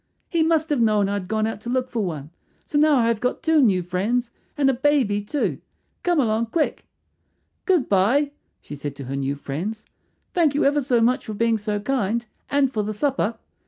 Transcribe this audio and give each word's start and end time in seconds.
"He 0.29 0.41
must 0.41 0.71
have 0.71 0.81
known 0.81 1.07
I 1.07 1.13
had 1.13 1.27
gone 1.27 1.45
out 1.45 1.61
to 1.61 1.69
look 1.69 1.87
for 1.91 2.03
one. 2.03 2.31
So 2.65 2.79
now 2.79 2.95
I 2.95 3.07
have 3.07 3.19
got 3.19 3.43
two 3.43 3.61
new 3.61 3.83
friends 3.83 4.31
and 4.57 4.67
a 4.67 4.73
baby 4.73 5.21
too. 5.21 5.59
Come 6.01 6.19
along, 6.19 6.47
quick." 6.47 6.85
"Good 7.67 7.87
bye," 7.87 8.31
she 8.63 8.73
said 8.75 8.95
to 8.95 9.03
her 9.03 9.15
new 9.15 9.35
friends. 9.35 9.85
"Thank 10.33 10.55
you 10.55 10.65
ever 10.65 10.81
so 10.81 11.01
much 11.01 11.27
for 11.27 11.35
being 11.35 11.59
so 11.59 11.79
kind, 11.79 12.25
and 12.49 12.73
for 12.73 12.81
the 12.81 12.95
supper. 12.95 13.35